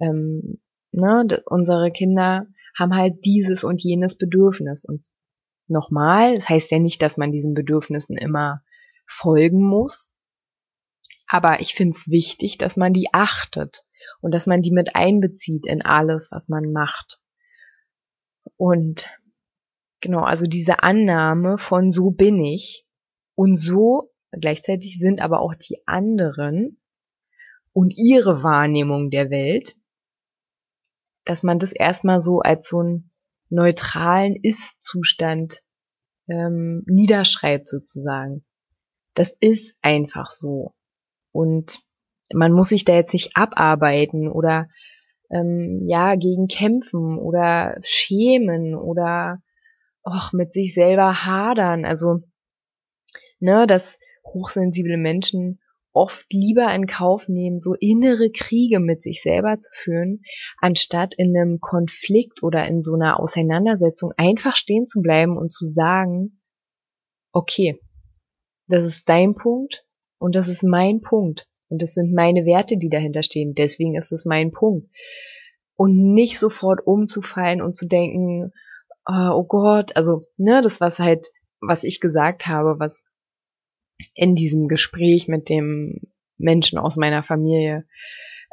Ähm, 0.00 0.60
ne, 0.92 1.42
unsere 1.46 1.90
Kinder 1.90 2.46
haben 2.76 2.94
halt 2.94 3.24
dieses 3.24 3.64
und 3.64 3.82
jenes 3.82 4.16
Bedürfnis. 4.16 4.84
Und 4.84 5.04
nochmal, 5.68 6.36
das 6.36 6.48
heißt 6.48 6.70
ja 6.70 6.78
nicht, 6.78 7.02
dass 7.02 7.16
man 7.16 7.32
diesen 7.32 7.54
Bedürfnissen 7.54 8.16
immer 8.16 8.62
folgen 9.06 9.62
muss. 9.62 10.14
Aber 11.26 11.60
ich 11.60 11.74
finde 11.74 11.96
es 11.96 12.08
wichtig, 12.10 12.58
dass 12.58 12.76
man 12.76 12.92
die 12.92 13.08
achtet 13.12 13.84
und 14.20 14.34
dass 14.34 14.46
man 14.46 14.62
die 14.62 14.72
mit 14.72 14.96
einbezieht 14.96 15.66
in 15.66 15.82
alles, 15.82 16.30
was 16.30 16.48
man 16.48 16.72
macht. 16.72 17.20
Und 18.56 19.08
genau, 20.00 20.22
also 20.22 20.46
diese 20.46 20.82
Annahme 20.82 21.58
von 21.58 21.90
so 21.90 22.10
bin 22.10 22.44
ich 22.44 22.86
und 23.34 23.56
so 23.56 24.12
Gleichzeitig 24.32 24.98
sind 24.98 25.20
aber 25.20 25.40
auch 25.40 25.54
die 25.54 25.86
anderen 25.86 26.80
und 27.72 27.94
ihre 27.96 28.42
Wahrnehmung 28.42 29.10
der 29.10 29.30
Welt, 29.30 29.76
dass 31.24 31.42
man 31.42 31.58
das 31.58 31.72
erstmal 31.72 32.20
so 32.20 32.40
als 32.40 32.68
so 32.68 32.80
einen 32.80 33.10
neutralen 33.50 34.36
Ist-Zustand 34.36 35.62
ähm, 36.28 36.84
niederschreibt 36.86 37.68
sozusagen. 37.68 38.44
Das 39.14 39.34
ist 39.40 39.76
einfach 39.82 40.30
so. 40.30 40.74
Und 41.32 41.80
man 42.32 42.52
muss 42.52 42.70
sich 42.70 42.84
da 42.84 42.94
jetzt 42.94 43.12
nicht 43.12 43.36
abarbeiten 43.36 44.28
oder 44.28 44.68
ähm, 45.30 45.82
ja 45.86 46.14
gegen 46.16 46.46
kämpfen 46.46 47.18
oder 47.18 47.78
schämen 47.82 48.74
oder 48.74 49.42
auch 50.02 50.32
mit 50.32 50.52
sich 50.52 50.74
selber 50.74 51.24
hadern. 51.24 51.84
Also 51.84 52.20
ne, 53.38 53.66
das 53.66 53.98
hochsensible 54.24 54.96
Menschen 54.96 55.60
oft 55.92 56.26
lieber 56.32 56.74
in 56.74 56.86
Kauf 56.86 57.28
nehmen, 57.28 57.58
so 57.58 57.74
innere 57.74 58.30
Kriege 58.30 58.80
mit 58.80 59.02
sich 59.02 59.22
selber 59.22 59.58
zu 59.58 59.70
führen, 59.72 60.22
anstatt 60.58 61.14
in 61.16 61.36
einem 61.36 61.60
Konflikt 61.60 62.42
oder 62.42 62.66
in 62.66 62.82
so 62.82 62.94
einer 62.94 63.20
Auseinandersetzung 63.20 64.12
einfach 64.16 64.56
stehen 64.56 64.86
zu 64.86 65.00
bleiben 65.00 65.36
und 65.36 65.52
zu 65.52 65.64
sagen, 65.64 66.40
okay, 67.32 67.78
das 68.68 68.84
ist 68.84 69.08
dein 69.08 69.34
Punkt 69.34 69.84
und 70.18 70.34
das 70.34 70.48
ist 70.48 70.62
mein 70.62 71.00
Punkt 71.00 71.48
und 71.68 71.82
das 71.82 71.94
sind 71.94 72.12
meine 72.12 72.44
Werte, 72.44 72.76
die 72.76 72.88
dahinter 72.88 73.22
stehen, 73.22 73.54
deswegen 73.54 73.94
ist 73.94 74.12
es 74.12 74.24
mein 74.24 74.52
Punkt. 74.52 74.88
Und 75.74 76.12
nicht 76.12 76.38
sofort 76.38 76.86
umzufallen 76.86 77.62
und 77.62 77.74
zu 77.74 77.88
denken, 77.88 78.52
oh, 79.06 79.42
Gott, 79.44 79.96
also, 79.96 80.22
ne, 80.36 80.60
das 80.62 80.80
was 80.80 80.98
halt, 80.98 81.28
was 81.60 81.82
ich 81.82 82.00
gesagt 82.00 82.46
habe, 82.46 82.78
was 82.78 83.02
in 84.14 84.34
diesem 84.34 84.68
Gespräch 84.68 85.28
mit 85.28 85.48
dem 85.48 86.00
Menschen 86.38 86.78
aus 86.78 86.96
meiner 86.96 87.22
Familie 87.22 87.86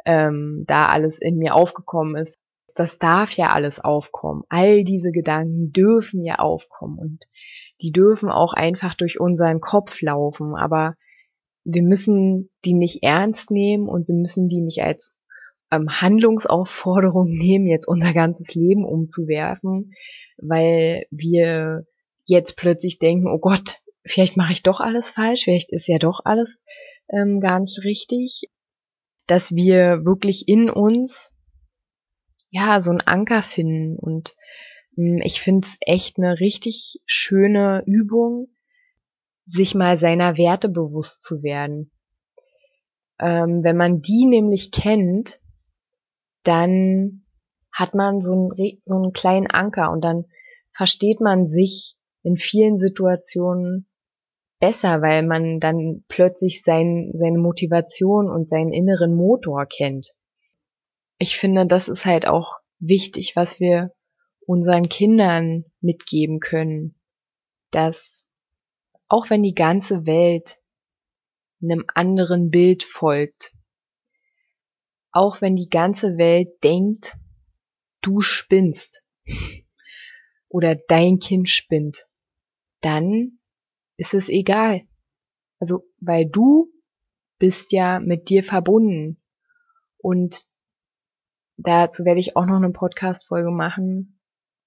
ähm, 0.06 0.64
da 0.66 0.86
alles 0.86 1.18
in 1.18 1.36
mir 1.36 1.54
aufgekommen 1.54 2.16
ist. 2.16 2.38
Das 2.74 2.98
darf 2.98 3.32
ja 3.32 3.50
alles 3.50 3.80
aufkommen. 3.80 4.42
All 4.48 4.84
diese 4.84 5.10
Gedanken 5.10 5.72
dürfen 5.72 6.24
ja 6.24 6.36
aufkommen 6.36 6.98
und 6.98 7.24
die 7.82 7.92
dürfen 7.92 8.30
auch 8.30 8.52
einfach 8.52 8.94
durch 8.94 9.20
unseren 9.20 9.60
Kopf 9.60 10.00
laufen. 10.00 10.54
Aber 10.54 10.94
wir 11.64 11.82
müssen 11.82 12.50
die 12.64 12.74
nicht 12.74 13.02
ernst 13.02 13.50
nehmen 13.50 13.88
und 13.88 14.08
wir 14.08 14.14
müssen 14.14 14.48
die 14.48 14.60
nicht 14.60 14.82
als 14.82 15.14
ähm, 15.70 15.88
Handlungsaufforderung 15.88 17.28
nehmen, 17.30 17.66
jetzt 17.66 17.86
unser 17.86 18.12
ganzes 18.12 18.54
Leben 18.54 18.84
umzuwerfen, 18.84 19.92
weil 20.38 21.06
wir 21.10 21.86
jetzt 22.26 22.56
plötzlich 22.56 22.98
denken, 22.98 23.28
oh 23.28 23.38
Gott, 23.38 23.80
vielleicht 24.04 24.36
mache 24.36 24.52
ich 24.52 24.62
doch 24.62 24.80
alles 24.80 25.10
falsch, 25.10 25.44
vielleicht 25.44 25.72
ist 25.72 25.86
ja 25.86 25.98
doch 25.98 26.20
alles 26.24 26.64
ähm, 27.08 27.40
gar 27.40 27.60
nicht 27.60 27.84
richtig, 27.84 28.50
dass 29.26 29.52
wir 29.54 30.04
wirklich 30.04 30.48
in 30.48 30.70
uns 30.70 31.32
ja 32.50 32.80
so 32.80 32.90
einen 32.90 33.00
Anker 33.02 33.42
finden 33.42 33.96
und 33.98 34.34
ähm, 34.96 35.20
ich 35.22 35.40
finde 35.40 35.66
es 35.66 35.76
echt 35.80 36.18
eine 36.18 36.40
richtig 36.40 37.00
schöne 37.06 37.82
Übung, 37.86 38.48
sich 39.46 39.74
mal 39.74 39.98
seiner 39.98 40.36
Werte 40.36 40.68
bewusst 40.68 41.22
zu 41.22 41.42
werden. 41.42 41.90
Ähm, 43.20 43.62
wenn 43.62 43.76
man 43.76 44.00
die 44.00 44.26
nämlich 44.26 44.70
kennt, 44.70 45.40
dann 46.44 47.26
hat 47.72 47.94
man 47.94 48.20
so 48.20 48.32
einen, 48.32 48.78
so 48.82 48.96
einen 48.96 49.12
kleinen 49.12 49.46
Anker 49.46 49.90
und 49.90 50.02
dann 50.02 50.24
versteht 50.72 51.20
man 51.20 51.46
sich 51.46 51.96
in 52.22 52.36
vielen 52.36 52.78
Situationen 52.78 53.89
besser, 54.60 55.02
weil 55.02 55.24
man 55.24 55.58
dann 55.58 56.04
plötzlich 56.08 56.62
sein, 56.62 57.10
seine 57.14 57.38
Motivation 57.38 58.30
und 58.30 58.48
seinen 58.48 58.72
inneren 58.72 59.14
Motor 59.14 59.66
kennt. 59.66 60.14
Ich 61.18 61.36
finde, 61.36 61.66
das 61.66 61.88
ist 61.88 62.04
halt 62.04 62.26
auch 62.26 62.56
wichtig, 62.78 63.32
was 63.34 63.58
wir 63.58 63.92
unseren 64.46 64.88
Kindern 64.88 65.64
mitgeben 65.80 66.40
können, 66.40 66.94
dass 67.70 68.26
auch 69.08 69.30
wenn 69.30 69.42
die 69.42 69.54
ganze 69.54 70.06
Welt 70.06 70.60
einem 71.62 71.84
anderen 71.94 72.50
Bild 72.50 72.82
folgt, 72.82 73.52
auch 75.12 75.40
wenn 75.40 75.56
die 75.56 75.68
ganze 75.68 76.16
Welt 76.16 76.62
denkt, 76.62 77.16
du 78.02 78.20
spinnst 78.20 79.02
oder 80.48 80.74
dein 80.74 81.18
Kind 81.18 81.48
spinnt, 81.48 82.06
dann 82.80 83.39
ist 84.00 84.14
es 84.14 84.30
egal. 84.30 84.82
Also, 85.58 85.84
weil 86.00 86.24
du 86.26 86.72
bist 87.38 87.70
ja 87.70 88.00
mit 88.00 88.30
dir 88.30 88.42
verbunden. 88.42 89.18
Und 89.98 90.46
dazu 91.58 92.06
werde 92.06 92.18
ich 92.18 92.34
auch 92.34 92.46
noch 92.46 92.56
eine 92.56 92.70
Podcast-Folge 92.70 93.50
machen. 93.50 94.18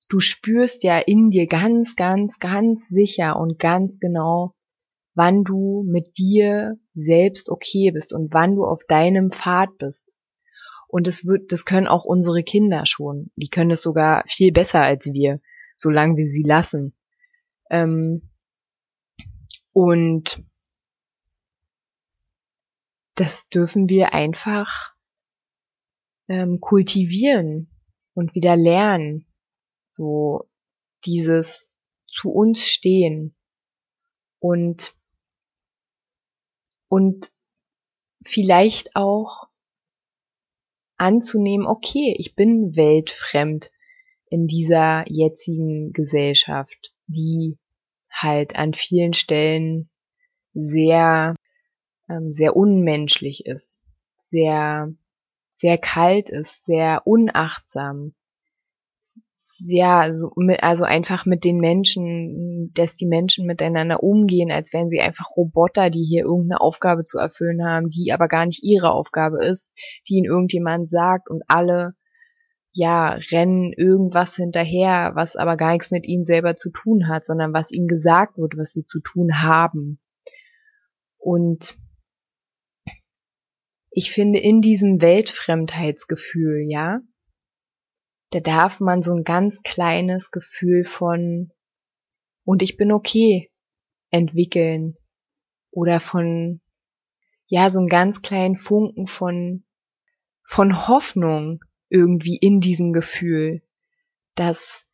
Du 0.08 0.20
spürst 0.20 0.84
ja 0.84 1.00
in 1.00 1.32
dir 1.32 1.48
ganz, 1.48 1.96
ganz, 1.96 2.38
ganz 2.38 2.88
sicher 2.88 3.40
und 3.40 3.58
ganz 3.58 4.00
genau, 4.00 4.54
wann 5.16 5.44
du 5.44 5.84
mit 5.88 6.16
dir 6.16 6.78
selbst 6.94 7.50
okay 7.50 7.90
bist 7.90 8.14
und 8.14 8.32
wann 8.34 8.56
du 8.56 8.66
auf 8.66 8.84
deinem 8.88 9.32
Pfad 9.32 9.80
bist. 9.80 10.16
Und 10.88 11.08
das 11.08 11.26
wird, 11.26 11.52
das 11.52 11.66
können 11.66 11.88
auch 11.88 12.06
unsere 12.06 12.44
Kinder 12.44 12.86
schon. 12.86 13.32
Die 13.36 13.50
können 13.50 13.72
es 13.72 13.82
sogar 13.82 14.24
viel 14.28 14.52
besser 14.52 14.82
als 14.82 15.08
wir, 15.12 15.40
solange 15.76 16.18
wir 16.18 16.26
sie 16.26 16.44
lassen. 16.44 16.94
Ähm, 17.72 18.30
und 19.74 20.44
das 23.16 23.46
dürfen 23.48 23.90
wir 23.90 24.14
einfach 24.14 24.94
ähm, 26.28 26.60
kultivieren 26.62 27.70
und 28.14 28.34
wieder 28.36 28.56
lernen. 28.56 29.26
So 29.90 30.50
dieses 31.06 31.74
zu 32.08 32.32
uns 32.32 32.68
stehen 32.68 33.36
und 34.40 34.96
und 36.88 37.32
vielleicht 38.24 38.96
auch 38.96 39.50
anzunehmen, 40.98 41.66
okay, 41.66 42.16
ich 42.18 42.36
bin 42.36 42.76
weltfremd 42.76 43.72
in 44.30 44.48
dieser 44.48 45.04
jetzigen 45.08 45.92
Gesellschaft, 45.92 46.94
die 47.08 47.58
halt 48.14 48.56
an 48.56 48.74
vielen 48.74 49.14
Stellen 49.14 49.90
sehr, 50.54 51.36
ähm, 52.10 52.32
sehr 52.32 52.56
unmenschlich 52.56 53.46
ist, 53.46 53.84
sehr, 54.30 54.94
sehr 55.52 55.78
kalt 55.78 56.30
ist, 56.30 56.64
sehr 56.66 57.02
unachtsam. 57.06 58.14
Ja, 59.60 60.14
so 60.14 60.32
mit, 60.36 60.62
also 60.62 60.84
einfach 60.84 61.26
mit 61.26 61.44
den 61.46 61.60
Menschen, 61.60 62.72
dass 62.74 62.96
die 62.96 63.06
Menschen 63.06 63.46
miteinander 63.46 64.04
umgehen, 64.04 64.52
als 64.52 64.74
wären 64.74 64.90
sie 64.90 65.00
einfach 65.00 65.30
Roboter, 65.38 65.90
die 65.90 66.04
hier 66.04 66.26
irgendeine 66.26 66.60
Aufgabe 66.60 67.06
zu 67.06 67.18
erfüllen 67.18 67.64
haben, 67.66 67.88
die 67.90 68.12
aber 68.12 68.28
gar 68.28 68.46
nicht 68.46 68.64
ihre 68.64 68.92
Aufgabe 68.92 69.46
ist, 69.46 69.74
die 70.08 70.16
ihnen 70.16 70.26
irgendjemand 70.26 70.90
sagt 70.90 71.30
und 71.30 71.44
alle 71.48 71.96
ja, 72.74 73.14
rennen 73.32 73.72
irgendwas 73.72 74.36
hinterher, 74.36 75.12
was 75.16 75.36
aber 75.36 75.58
gar 75.58 75.74
nichts 75.74 75.92
mit 75.92 76.08
ihnen 76.08 76.26
selber 76.26 76.56
zu 76.56 76.72
tun 76.72 77.08
hat, 77.08 77.24
sondern 77.24 77.54
was 77.54 77.72
ihnen 77.72 77.88
gesagt 77.88 78.38
wird, 78.38 78.58
was 78.58 78.74
sie 78.74 78.84
zu 78.84 79.00
tun 79.00 79.44
haben. 79.44 80.00
Und 81.18 81.78
ich 83.92 84.12
finde, 84.12 84.40
in 84.40 84.62
diesem 84.62 85.02
Weltfremdheitsgefühl, 85.02 86.66
ja, 86.68 87.02
da 88.32 88.40
darf 88.40 88.80
man 88.80 89.04
so 89.04 89.14
ein 89.14 89.24
ganz 89.24 89.62
kleines 89.62 90.32
Gefühl 90.32 90.84
von 90.84 91.52
und 92.44 92.64
ich 92.64 92.78
bin 92.78 92.92
okay 92.92 93.52
entwickeln 94.10 94.98
oder 95.70 96.00
von 96.00 96.60
ja, 97.46 97.70
so 97.70 97.78
einen 97.78 97.88
ganz 97.88 98.24
kleinen 98.24 98.58
Funken 98.58 99.06
von 99.06 99.64
von 100.44 100.88
Hoffnung, 100.88 101.64
irgendwie 101.94 102.36
in 102.36 102.60
diesem 102.60 102.92
Gefühl, 102.92 103.62
dass 104.36 104.88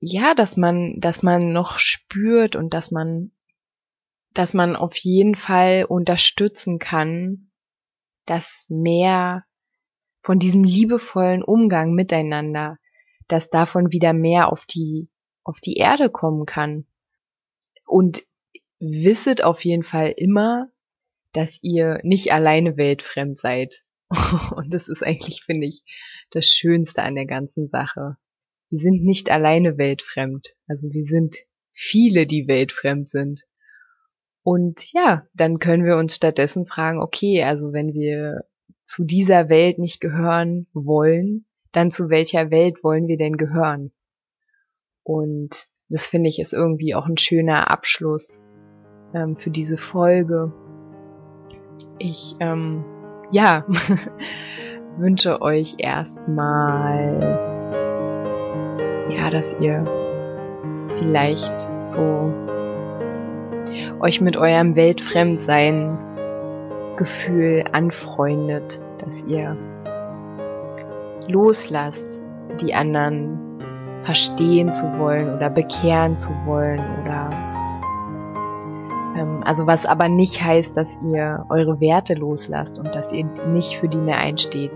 ja, 0.00 0.34
dass 0.34 0.56
man, 0.56 1.00
dass 1.00 1.22
man 1.22 1.52
noch 1.52 1.78
spürt 1.78 2.56
und 2.56 2.74
dass 2.74 2.90
man, 2.90 3.32
dass 4.32 4.54
man 4.54 4.76
auf 4.76 4.96
jeden 4.96 5.34
Fall 5.34 5.84
unterstützen 5.88 6.78
kann, 6.78 7.50
dass 8.26 8.66
mehr 8.68 9.44
von 10.20 10.38
diesem 10.38 10.62
liebevollen 10.62 11.42
Umgang 11.42 11.94
miteinander, 11.94 12.78
dass 13.26 13.50
davon 13.50 13.92
wieder 13.92 14.12
mehr 14.12 14.52
auf 14.52 14.66
die, 14.66 15.08
auf 15.42 15.60
die 15.60 15.74
Erde 15.74 16.10
kommen 16.10 16.46
kann. 16.46 16.86
Und 17.86 18.22
wisset 18.78 19.42
auf 19.42 19.64
jeden 19.64 19.82
Fall 19.82 20.12
immer, 20.16 20.68
dass 21.32 21.58
ihr 21.62 22.00
nicht 22.02 22.32
alleine 22.32 22.76
weltfremd 22.76 23.40
seid. 23.40 23.84
Und 24.56 24.72
das 24.72 24.88
ist 24.88 25.02
eigentlich, 25.02 25.42
finde 25.44 25.66
ich, 25.66 25.82
das 26.30 26.46
Schönste 26.46 27.02
an 27.02 27.14
der 27.14 27.26
ganzen 27.26 27.68
Sache. 27.68 28.16
Wir 28.70 28.78
sind 28.78 29.02
nicht 29.02 29.30
alleine 29.30 29.78
weltfremd. 29.78 30.54
Also 30.66 30.90
wir 30.90 31.04
sind 31.04 31.36
viele, 31.72 32.26
die 32.26 32.48
weltfremd 32.48 33.08
sind. 33.10 33.42
Und 34.42 34.92
ja, 34.92 35.26
dann 35.34 35.58
können 35.58 35.84
wir 35.84 35.96
uns 35.96 36.14
stattdessen 36.14 36.66
fragen, 36.66 37.00
okay, 37.00 37.42
also 37.42 37.72
wenn 37.72 37.92
wir 37.92 38.44
zu 38.84 39.04
dieser 39.04 39.48
Welt 39.48 39.78
nicht 39.78 40.00
gehören 40.00 40.66
wollen, 40.72 41.44
dann 41.72 41.90
zu 41.90 42.08
welcher 42.08 42.50
Welt 42.50 42.82
wollen 42.82 43.06
wir 43.08 43.18
denn 43.18 43.36
gehören? 43.36 43.92
Und 45.02 45.68
das 45.88 46.06
finde 46.06 46.28
ich 46.28 46.38
ist 46.38 46.52
irgendwie 46.52 46.94
auch 46.94 47.06
ein 47.06 47.18
schöner 47.18 47.70
Abschluss 47.70 48.40
ähm, 49.14 49.36
für 49.36 49.50
diese 49.50 49.76
Folge. 49.76 50.52
Ich 51.98 52.34
ähm, 52.40 52.84
ja, 53.30 53.64
wünsche 54.96 55.40
euch 55.42 55.76
erstmal, 55.78 57.20
ja, 59.10 59.30
dass 59.30 59.54
ihr 59.60 59.84
vielleicht 60.98 61.68
so 61.84 62.32
euch 64.00 64.20
mit 64.20 64.36
eurem 64.36 64.76
Weltfremdsein 64.76 65.98
Gefühl 66.96 67.64
anfreundet, 67.72 68.80
dass 68.98 69.22
ihr 69.24 69.56
loslasst, 71.28 72.22
die 72.60 72.74
anderen 72.74 73.38
verstehen 74.02 74.72
zu 74.72 74.84
wollen 74.98 75.36
oder 75.36 75.50
bekehren 75.50 76.16
zu 76.16 76.30
wollen 76.44 76.80
oder 77.02 77.30
also 79.44 79.66
was 79.66 79.86
aber 79.86 80.08
nicht 80.08 80.42
heißt, 80.42 80.76
dass 80.76 80.98
ihr 81.02 81.44
eure 81.48 81.80
Werte 81.80 82.14
loslasst 82.14 82.78
und 82.78 82.94
dass 82.94 83.12
ihr 83.12 83.24
nicht 83.46 83.78
für 83.78 83.88
die 83.88 83.98
mehr 83.98 84.18
einsteht. 84.18 84.72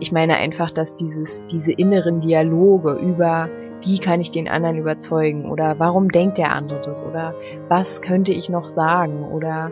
Ich 0.00 0.12
meine 0.12 0.36
einfach, 0.36 0.70
dass 0.70 0.96
dieses, 0.96 1.44
diese 1.46 1.72
inneren 1.72 2.20
Dialoge 2.20 2.92
über 2.94 3.48
wie 3.82 3.98
kann 3.98 4.20
ich 4.20 4.30
den 4.30 4.48
anderen 4.48 4.76
überzeugen 4.76 5.50
oder 5.50 5.78
warum 5.78 6.08
denkt 6.08 6.38
der 6.38 6.52
andere 6.52 6.80
das 6.80 7.04
oder 7.04 7.34
was 7.68 8.02
könnte 8.02 8.32
ich 8.32 8.48
noch 8.48 8.66
sagen 8.66 9.22
oder 9.24 9.70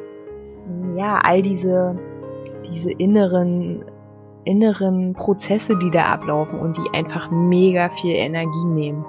ja, 0.97 1.19
all 1.23 1.43
diese, 1.43 1.99
diese 2.69 2.91
inneren, 2.91 3.85
inneren 4.45 5.15
Prozesse, 5.15 5.77
die 5.77 5.91
da 5.91 6.07
ablaufen 6.07 6.59
und 6.59 6.77
die 6.77 6.97
einfach 6.97 7.31
mega 7.31 7.89
viel 7.91 8.15
Energie 8.15 8.67
nehmen. 8.67 9.05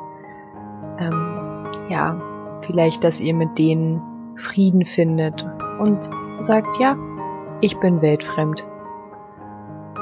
Ähm, 0.99 1.65
ja, 1.89 2.21
vielleicht, 2.61 3.03
dass 3.03 3.19
ihr 3.19 3.35
mit 3.35 3.57
denen 3.57 4.01
Frieden 4.37 4.85
findet 4.85 5.47
und 5.79 6.09
sagt, 6.39 6.79
ja, 6.79 6.97
ich 7.61 7.79
bin 7.79 8.01
weltfremd. 8.01 8.65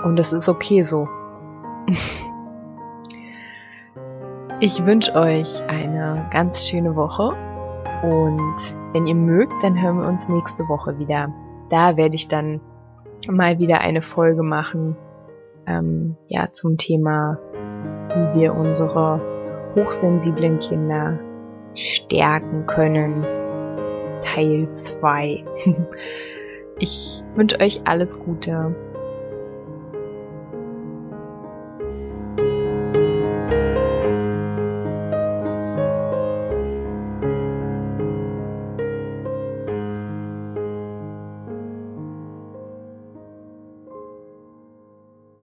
Und 0.04 0.19
es 0.19 0.34
ist 0.34 0.50
okay 0.50 0.84
so. 0.84 1.08
Ich 4.62 4.86
wünsche 4.86 5.13
euch 5.15 5.62
eine 5.67 6.30
ganz 6.32 6.65
schöne 6.65 6.95
Woche 6.95 7.36
und 8.04 8.74
wenn 8.93 9.06
ihr 9.06 9.15
mögt, 9.15 9.52
dann 9.62 9.82
hören 9.82 10.00
wir 10.00 10.08
uns 10.08 10.30
nächste 10.30 10.69
Woche 10.69 10.98
wieder. 10.98 11.28
Da 11.69 11.98
werde 11.98 12.15
ich 12.15 12.30
dann 12.30 12.62
mal 13.30 13.60
wieder 13.60 13.82
eine 13.82 14.02
Folge 14.02 14.43
machen, 14.43 14.95
ähm, 15.67 16.15
ja, 16.28 16.54
zum 16.54 16.78
Thema, 16.78 17.38
wie 18.08 18.39
wir 18.39 18.56
unsere 18.56 19.19
hochsensiblen 19.76 20.60
Kinder 20.60 21.19
stärken 21.74 22.65
können. 22.65 23.26
Teil 24.25 24.67
2. 24.73 25.45
Ich 26.77 27.23
wünsche 27.35 27.57
euch 27.61 27.79
alles 27.88 28.19
Gute 28.19 28.75